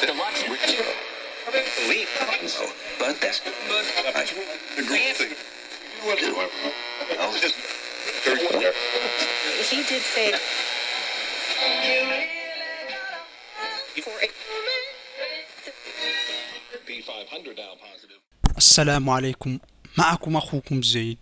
Deluxe. 0.00 0.42
Leave. 1.88 2.08
But 2.98 3.14
that's 3.20 3.40
the 3.40 4.82
great 4.88 5.16
thing. 5.16 5.34
He 9.70 9.78
did 9.90 10.02
say. 10.14 10.32
For 14.04 14.16
a 14.24 14.28
P500 16.86 17.56
now 17.56 17.74
positive. 17.84 18.20
السلام 18.58 19.10
عليكم 19.10 19.58
معكم 19.98 20.36
أخوكم 20.36 20.82
زيد 20.82 21.18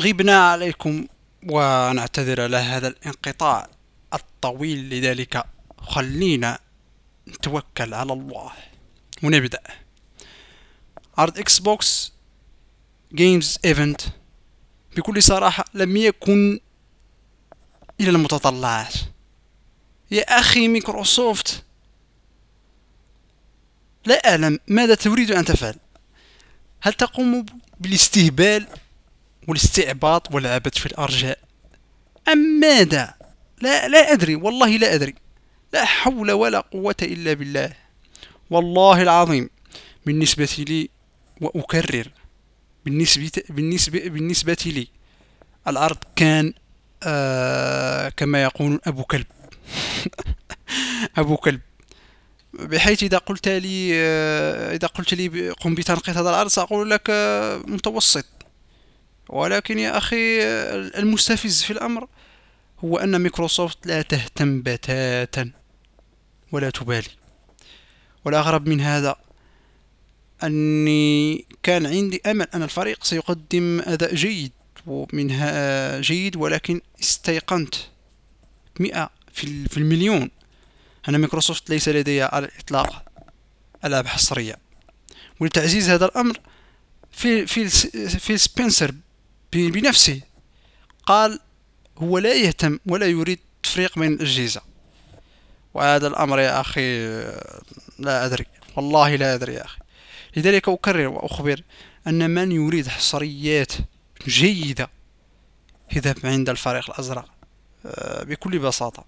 غبنا 0.00 0.50
عليكم 0.50 1.06
ونعتذر 1.50 2.40
على 2.40 2.56
هذا 2.56 2.88
الانقطاع 2.88 3.68
الطويل 4.14 4.90
لذلك 4.90 5.44
خلينا 5.78 6.58
نتوكل 7.28 7.94
على 7.94 8.12
الله. 8.12 8.52
ونبدأ. 9.22 9.62
عرض 11.18 11.38
Xbox 11.38 12.12
Games 13.14 13.58
event 13.64 14.00
بكل 14.96 15.22
صراحة 15.22 15.64
لم 15.74 15.96
يكن 15.96 16.60
إلى 18.00 18.10
المتطلعات. 18.10 18.94
يا 20.10 20.22
أخي 20.22 20.68
مايكروسوفت 20.68 21.64
لا 24.06 24.30
أعلم 24.30 24.58
ماذا 24.68 24.94
تريد 24.94 25.30
أن 25.30 25.44
تفعل. 25.44 25.74
هل 26.80 26.92
تقوم 26.92 27.46
بالاستهبال 27.80 28.66
والاستعباط 29.48 30.34
والعبث 30.34 30.78
في 30.78 30.86
الأرجاء؟ 30.86 31.38
أم 32.28 32.38
ماذا؟ 32.38 33.14
لا 33.60 33.88
لا 33.88 34.12
أدري. 34.12 34.34
والله 34.34 34.76
لا 34.76 34.94
أدري. 34.94 35.14
لا 35.72 35.84
حول 35.84 36.30
ولا 36.32 36.60
قوة 36.60 36.96
إلا 37.02 37.32
بالله. 37.32 37.72
والله 38.50 39.02
العظيم 39.02 39.50
بالنسبة 40.06 40.64
لي 40.68 40.88
وأكرر 41.40 42.08
بالنسبة 42.84 43.30
بالنسبة 43.48 44.08
بالنسبة 44.08 44.56
لي 44.66 44.88
العرض 45.68 45.98
كان 46.16 46.52
آه 47.02 48.08
كما 48.08 48.42
يقولون 48.42 48.78
أبو 48.86 49.04
كلب. 49.04 49.26
أبو 51.18 51.36
كلب. 51.36 51.60
بحيث 52.54 53.02
إذا 53.02 53.18
قلت 53.18 53.48
لي 53.48 53.90
آه، 53.94 54.74
إذا 54.74 54.86
قلت 54.88 55.14
لي 55.14 55.50
قم 55.50 55.74
بتنقيط 55.74 56.16
هذا 56.16 56.30
العرض 56.30 56.48
سأقول 56.48 56.90
لك 56.90 57.02
آه، 57.10 57.56
متوسط. 57.56 58.24
ولكن 59.28 59.78
يا 59.78 59.98
أخي 59.98 60.42
آه، 60.42 60.74
المستفز 60.98 61.62
في 61.62 61.72
الأمر 61.72 62.08
هو 62.84 62.96
أن 62.96 63.16
مايكروسوفت 63.16 63.86
لا 63.86 64.02
تهتم 64.02 64.62
بتاتا. 64.62 65.61
ولا 66.52 66.70
تبالي. 66.70 67.08
والأغرب 68.24 68.68
من 68.68 68.80
هذا 68.80 69.16
أني 70.42 71.44
كان 71.62 71.86
عندي 71.86 72.20
أمل 72.26 72.46
أن 72.54 72.62
الفريق 72.62 73.04
سيقدم 73.04 73.80
أداء 73.86 74.14
جيد 74.14 74.52
ومنها 74.86 76.00
جيد 76.00 76.36
ولكن 76.36 76.80
استيقنت 77.00 77.74
مئة 78.80 79.10
في 79.32 79.44
ال- 79.44 79.68
في 79.68 79.76
المليون. 79.76 80.30
أن 81.08 81.16
مايكروسوفت 81.16 81.70
ليس 81.70 81.88
لديها 81.88 82.34
على 82.34 82.46
الإطلاق 82.46 83.04
ألعاب 83.84 84.06
حصرية 84.06 84.56
ولتعزيز 85.40 85.88
هذا 85.90 86.04
الأمر 86.04 86.38
في 87.12 87.46
في 87.46 87.68
في 88.08 88.38
سبنسر 88.38 88.94
بنفسه 89.52 90.20
قال 91.06 91.40
هو 91.98 92.18
لا 92.18 92.34
يهتم 92.34 92.78
ولا 92.86 93.06
يريد 93.06 93.38
تفريق 93.62 93.98
بين 93.98 94.12
الأجهزة. 94.12 94.60
وهذا 95.74 96.06
الأمر 96.06 96.40
يا 96.40 96.60
أخي 96.60 97.06
لا 97.98 98.26
أدري. 98.26 98.46
والله 98.76 99.16
لا 99.16 99.34
أدري 99.34 99.54
يا 99.54 99.64
أخي. 99.64 99.78
لذلك 100.36 100.68
أكرر 100.68 101.08
وأخبر 101.08 101.62
أن 102.06 102.30
من 102.30 102.52
يريد 102.52 102.88
حصريات 102.88 103.72
جيدة 104.28 104.90
يذهب 105.96 106.16
عند 106.24 106.48
الفريق 106.48 106.90
الأزرق 106.90 107.28
آه، 107.86 108.24
بكل 108.24 108.58
بساطة. 108.58 109.04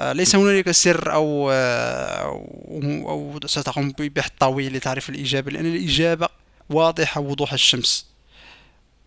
آه، 0.00 0.12
ليس 0.12 0.36
هنالك 0.36 0.70
سر 0.70 1.12
أو 1.12 1.50
آه، 1.52 2.22
أو, 2.22 3.08
أو 3.08 3.40
ستقوم 3.46 3.92
ببحث 3.98 4.30
طويل 4.40 4.76
لتعرف 4.76 5.10
الإجابة 5.10 5.50
لأن 5.50 5.66
الإجابة 5.66 6.28
واضحة 6.70 7.20
وضوح 7.20 7.52
الشمس. 7.52 8.06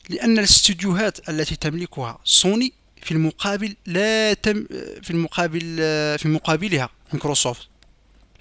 لأن 0.09 0.39
الاستديوهات 0.39 1.29
التي 1.29 1.55
تملكها 1.55 2.19
سوني 2.23 2.73
في 3.01 3.11
المقابل 3.11 3.75
لا 3.85 4.33
تم 4.33 4.65
في 5.01 5.09
المقابل 5.11 5.77
آه، 5.79 6.17
في 6.17 6.27
مقابلها 6.27 6.89
مايكروسوفت 7.13 7.67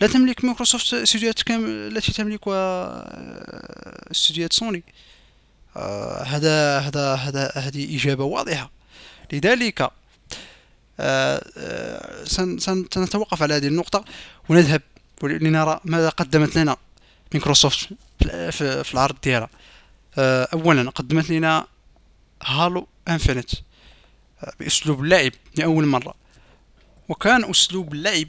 لا 0.01 0.07
تملك 0.07 0.45
مايكروسوفت 0.45 0.95
استديوهات 0.95 1.43
كما 1.43 1.65
التي 1.67 2.13
تملكها 2.13 2.55
آه، 2.55 4.11
استديوهات 4.11 4.53
سوني. 4.53 4.83
آه، 5.77 6.23
هذا 6.23 6.79
هذا 6.79 7.15
هذا 7.15 7.53
هذه 7.55 7.97
إجابة 7.97 8.25
واضحة. 8.25 8.71
لذلك 9.33 9.81
آه، 9.83 9.91
آه، 11.59 12.25
سن- 12.25 12.59
سن- 12.59 12.87
سنتوقف 12.95 13.43
على 13.43 13.55
هذه 13.55 13.67
النقطة 13.67 14.05
ونذهب 14.49 14.83
لنرى 15.23 15.81
ماذا 15.85 16.09
قدمت 16.09 16.57
لنا 16.57 16.77
مايكروسوفت 17.35 17.89
في- 18.51 18.91
العرض 18.95 19.17
ديالها. 19.23 19.49
آه، 20.19 20.49
أولا 20.53 20.91
قدمت 20.91 21.31
لنا 21.31 21.67
Halo 22.43 22.87
Infinite. 23.09 23.51
بأسلوب 24.61 25.05
اللعب 25.05 25.33
لأول 25.57 25.87
مرة. 25.87 26.15
وكان 27.09 27.51
أسلوب 27.51 27.93
اللعب 27.95 28.27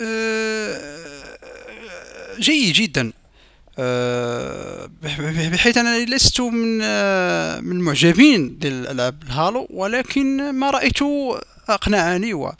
آه، 0.00 1.38
جيد 2.38 2.74
جدا. 2.74 3.12
آه، 3.78 4.90
بح- 5.02 5.20
بح- 5.20 5.48
بحيث 5.48 5.76
أنا 5.76 6.04
لست 6.04 6.40
من 6.40 6.80
آه، 6.82 7.60
من 7.60 7.80
معجبين 7.80 8.58
للألعاب 8.64 9.22
ال 9.22 9.31
Halo 9.31 9.66
ولكن 9.70 10.50
ما 10.50 10.70
رأيته 10.70 11.40
أقنعني. 11.68 12.34
و 12.34 12.52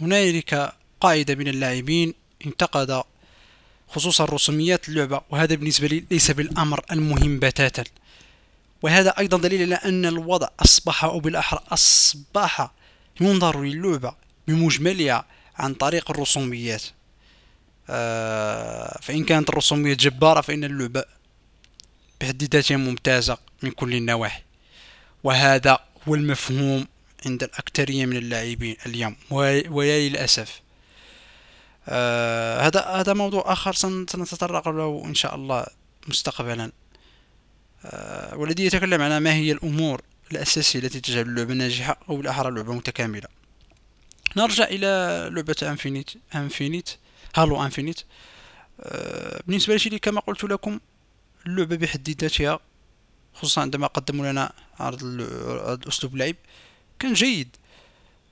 هنالك 0.00 0.72
قاعدة 1.00 1.34
من 1.34 1.48
اللاعبين 1.48 2.14
انتقد 2.46 3.02
خصوصا 3.88 4.24
رسوميات 4.24 4.88
اللعبة 4.88 5.20
وهذا 5.30 5.54
بالنسبة 5.54 5.86
لي 5.86 6.04
ليس 6.10 6.30
بالأمر 6.30 6.80
المهم 6.92 7.38
بتاتا. 7.38 7.84
وهذا 8.84 9.10
أيضا 9.18 9.38
دليل 9.38 9.62
على 9.62 9.74
أن 9.74 10.06
الوضع 10.06 10.48
أصبح 10.60 11.04
أو 11.04 11.20
بالأحرى 11.20 11.60
أصبح 11.68 12.70
ينظر 13.20 13.62
للعبة 13.62 14.14
بمجملها 14.48 15.24
عن 15.56 15.74
طريق 15.74 16.10
الرسوميات. 16.10 16.82
آه، 17.90 18.98
فإن 19.02 19.24
كانت 19.24 19.48
الرسوميات 19.48 19.96
جبارة 19.96 20.40
فإن 20.40 20.64
اللعبة 20.64 21.04
بحد 22.20 22.42
ذاتها 22.54 22.76
ممتازة 22.76 23.38
من 23.62 23.70
كل 23.70 23.94
النواحي. 23.94 24.42
وهذا 25.24 25.78
هو 26.08 26.14
المفهوم 26.14 26.86
عند 27.26 27.42
الأكثرية 27.42 28.06
من 28.06 28.16
اللاعبين 28.16 28.76
اليوم 28.86 29.16
ويا 29.30 30.08
للأسف. 30.08 30.60
آه 31.88 32.60
هذا 32.66 32.80
هذا 32.80 33.12
موضوع 33.12 33.52
آخر 33.52 33.72
سن- 33.72 34.06
سنتطرق 34.06 34.68
له 34.68 35.02
إن 35.06 35.14
شاء 35.14 35.34
الله 35.34 35.66
مستقبلا. 36.08 36.72
والذي 38.32 38.64
يتكلم 38.64 39.02
عن 39.02 39.18
ما 39.18 39.34
هي 39.34 39.52
الأمور 39.52 40.02
الأساسية 40.32 40.78
التي 40.78 41.00
تجعل 41.00 41.22
اللعبة 41.22 41.54
ناجحة 41.54 41.98
أو 42.08 42.16
بالأحرى 42.16 42.48
اللعبة 42.48 42.74
متكاملة. 42.74 43.28
نرجع 44.36 44.64
إلى 44.64 44.86
لعبة 45.32 45.56
Infinite 45.62 46.10
Infinite 46.34 46.90
Halo 47.36 47.64
Infinite 47.64 48.00
آه 48.80 49.42
بالنسبة 49.46 49.76
لي 49.76 49.98
كما 49.98 50.20
قلت 50.20 50.44
لكم 50.44 50.80
اللعبة 51.46 51.76
بحد 51.76 52.16
ذاتها 52.20 52.60
خصوصا 53.34 53.60
عندما 53.60 53.86
قدموا 53.86 54.32
لنا 54.32 54.52
عرض 54.80 55.02
أسلوب 55.88 56.14
اللعب 56.14 56.34
كان 56.98 57.12
جيد. 57.12 57.56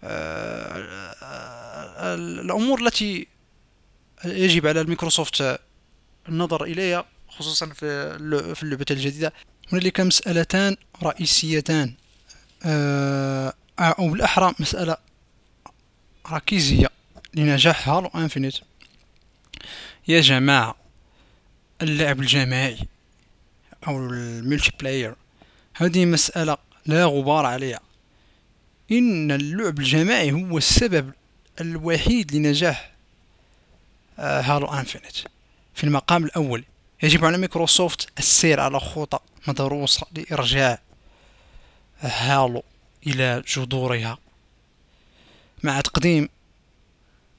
آه، 0.04 1.14
آه، 1.22 2.14
الأمور 2.14 2.80
التي 2.80 3.26
يجب 4.24 4.66
على 4.66 4.80
الميكروسوفت 4.80 5.60
النظر 6.28 6.64
إليها 6.64 7.04
خصوصا 7.28 7.66
في 7.66 7.86
اللعبة 8.62 8.86
الجديدة 8.90 9.32
هنالك 9.72 10.00
مسألتان 10.00 10.76
رئيسيتان. 11.02 11.94
آه، 12.64 13.54
أو 13.78 14.08
بالأحرى 14.08 14.54
مسألة 14.58 14.96
ركيزية 16.30 16.88
لنجاح 17.34 17.88
Halo 17.88 18.10
Infinite. 18.14 18.54
يا 20.08 20.20
جماعة 20.20 20.74
اللعب 21.82 22.20
الجماعي 22.20 22.78
أو 23.88 23.96
ال 23.98 24.72
multiplayer 24.80 25.14
هذه 25.76 26.06
مسألة 26.06 26.56
لا 26.86 27.04
غبار 27.04 27.46
عليها. 27.46 27.80
إن 28.90 29.32
اللعب 29.32 29.78
الجماعي 29.78 30.32
هو 30.32 30.58
السبب 30.58 31.12
الوحيد 31.60 32.34
لنجاح 32.34 32.92
آه، 34.18 34.40
Halo 34.40 34.66
Infinite. 34.66 35.16
في 35.74 35.84
المقام 35.84 36.24
الأول 36.24 36.64
يجب 37.02 37.24
على 37.24 37.38
مايكروسوفت 37.38 38.18
السير 38.18 38.60
على 38.60 38.80
خطى. 38.80 39.18
مدروسة 39.48 40.06
لإرجاع 40.16 40.78
Halo 42.00 42.62
إلى 43.06 43.42
جذورها. 43.46 44.18
مع 45.62 45.80
تقديم 45.80 46.28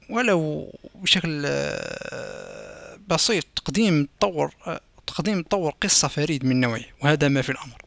ولو 0.09 0.73
بشكل 0.95 1.43
آه، 1.45 2.99
بسيط 3.07 3.45
تقديم 3.55 4.07
تطور 4.19 4.53
آه، 4.67 4.81
تقديم 5.07 5.41
تطور 5.41 5.73
قصة 5.81 6.07
فريد 6.07 6.45
من 6.45 6.59
نوعه 6.59 6.83
وهذا 7.01 7.27
ما 7.27 7.41
في 7.41 7.51
الأمر. 7.51 7.81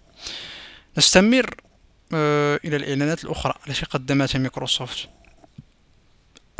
نستمر 0.99 1.55
آه، 2.15 2.61
إلى 2.65 2.77
الإعلانات 2.77 3.25
الأخرى 3.25 3.55
التي 3.69 3.87
قدمتها 3.87 4.39
مايكروسوفت 4.39 5.09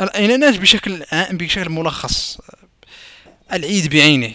الإعلانات 0.01 0.57
بشكل 0.57 1.05
بشكل 1.31 1.69
ملخص 1.69 2.39
العيد 3.53 3.89
بعينه. 3.89 4.33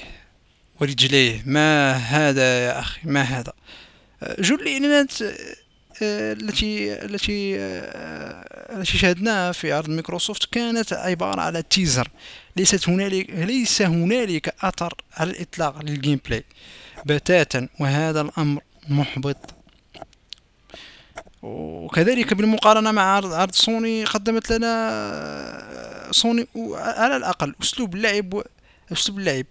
ورجليه. 0.82 1.42
ما 1.46 1.92
هذا 1.92 2.64
يا 2.64 2.80
أخي؟ 2.80 3.00
ما 3.04 3.22
هذا؟ 3.22 3.52
جل 4.38 4.54
الإعلانات 4.54 5.12
التي 6.02 6.92
التي 7.04 7.56
التي 8.76 8.98
شاهدناها 8.98 9.52
في 9.52 9.72
عرض 9.72 9.88
مايكروسوفت 9.88 10.44
كانت 10.52 10.92
عبارة 10.92 11.40
على 11.40 11.62
teaser 11.62 12.08
ليست 12.56 12.88
هنالك 12.88 13.30
ليس 13.30 13.82
هنالك 13.82 14.54
أثر 14.64 14.94
على 15.16 15.30
الإطلاق 15.30 15.82
لل 15.84 16.20
gameplay 16.26 16.44
بتاتا 17.06 17.68
وهذا 17.80 18.20
الأمر 18.20 18.62
محبط. 18.88 19.54
وكذلك 21.42 22.34
بالمقارنة 22.34 22.90
مع 22.90 23.02
عرض, 23.02 23.32
عرض 23.32 23.54
سوني 23.54 24.04
قدمت 24.04 24.52
لنا 24.52 26.08
سوني 26.10 26.46
على 26.74 27.16
الأقل 27.16 27.54
أسلوب 27.62 27.94
اللعب 27.94 28.42
أسلوب 28.92 29.18
اللعب 29.18 29.46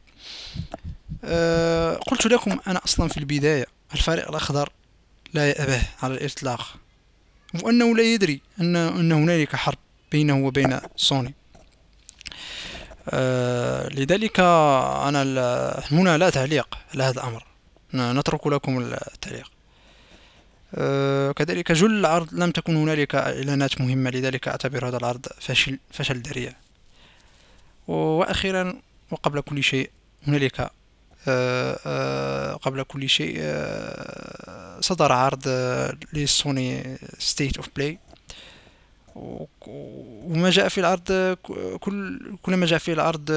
أه 1.24 1.96
قلت 1.96 2.26
لكم 2.26 2.60
أنا 2.68 2.82
أصلا 2.86 3.08
في 3.10 3.18
البداية 3.18 3.66
الفريق 3.94 4.30
الأخضر 4.30 4.70
لا 5.34 5.50
يأبه 5.50 5.82
على 6.04 6.14
الإطلاق 6.14 6.76
وأنه 7.64 7.96
لا 7.96 8.04
يدري 8.04 8.42
أن 8.62 8.76
أن 8.76 9.12
هنالك 9.12 9.56
حرب 9.56 9.78
بينه 10.12 10.46
وبين 10.46 10.80
سوني. 10.96 11.34
آه 13.10 13.90
لذلك 13.90 14.40
أنا 14.40 15.22
هنا 15.92 16.18
لا 16.18 16.30
تعليق 16.30 16.78
على 16.94 17.04
هذا 17.04 17.14
الأمر 17.22 17.46
نترك 17.94 18.48
لكم 18.48 18.80
التعليق. 18.80 19.52
آه 20.76 21.32
كذلك 21.32 21.72
جل 21.72 22.00
العرض 22.00 22.34
لم 22.34 22.52
تكن 22.52 22.76
هنالك 22.76 23.16
إعلانات 23.16 23.82
مهمة 23.82 24.10
لذلك 24.10 24.48
أعتبر 24.48 24.88
هذا 24.88 24.98
العرض 24.98 25.26
فشل 25.42 25.80
فشل 25.92 26.22
ذريع. 26.22 26.54
وأخيرا 27.88 28.82
وقبل 29.12 29.42
كل 29.42 29.64
شيء 29.64 29.90
هنالك 30.28 30.72
قبل 32.62 32.84
كل 32.88 33.10
شيء 33.10 33.36
آه، 33.40 34.80
صدر 34.80 35.12
عرض 35.12 35.48
لسوني 36.14 36.98
State 37.20 37.58
of 37.58 37.68
Play 37.76 38.00
وما 39.16 40.50
جاء 40.50 40.68
في 40.68 40.78
العرض 40.80 41.38
كل 41.80 42.22
كل 42.42 42.56
ما 42.56 42.66
جاء 42.66 42.80
في 42.80 42.94
العرض 42.94 43.32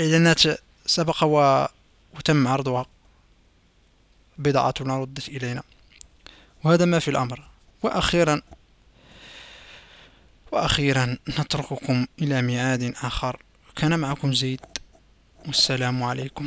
إعلانات 0.00 0.40
سبق 0.86 1.24
وتم 2.14 2.48
عرضها. 2.48 2.86
بضاعتنا 4.38 4.98
ردت 4.98 5.28
إلينا. 5.28 5.62
وهذا 6.64 6.84
ما 6.84 6.98
في 6.98 7.08
الأمر. 7.08 7.48
وأخيرا 7.82 8.42
وأخيرا 10.52 11.16
نترككم 11.28 12.06
إلى 12.22 12.42
ميعاد 12.42 12.94
آخر. 13.02 13.42
كان 13.76 13.98
معكم 13.98 14.32
زيد. 14.32 14.60
والسلام 15.46 16.02
عليكم 16.02 16.46